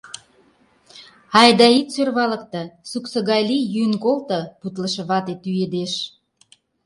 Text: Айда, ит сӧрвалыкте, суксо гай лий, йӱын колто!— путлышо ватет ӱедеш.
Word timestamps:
Айда, 1.39 1.67
ит 1.79 1.87
сӧрвалыкте, 1.93 2.61
суксо 2.89 3.19
гай 3.29 3.41
лий, 3.49 3.65
йӱын 3.73 3.93
колто!— 4.03 4.39
путлышо 4.59 5.03
ватет 5.09 5.41
ӱедеш. 5.49 5.93